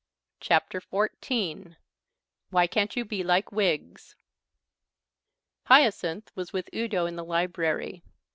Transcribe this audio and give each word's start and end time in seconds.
CHAPTER 0.39 0.81
XIV 0.81 1.75
"WHY 2.49 2.65
CAN'T 2.65 2.95
YOU 2.95 3.05
BE 3.05 3.23
LIKE 3.23 3.51
WIGGS?" 3.51 4.15
Hyacinth 5.65 6.31
was 6.33 6.51
with 6.51 6.71
Udo 6.73 7.05
in 7.05 7.17
the 7.17 7.23
library. 7.23 8.01